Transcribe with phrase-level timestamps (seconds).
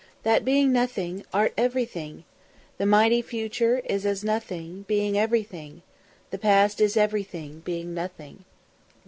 [0.23, 2.23] that being nothing art everything!....
[2.79, 5.83] The mighty future is as nothing, being everything!
[6.31, 8.43] the past is everything, being nothing!"